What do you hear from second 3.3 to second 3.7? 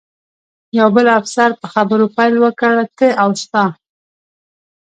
ستا.